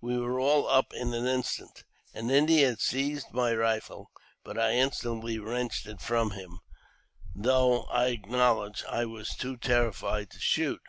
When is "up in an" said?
0.68-1.26